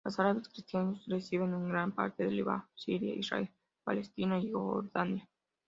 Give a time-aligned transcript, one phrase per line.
[0.03, 3.51] Los árabes cristianos residen en gran parte en Líbano, Siria, Israel,
[3.83, 5.29] Palestina y Jordania.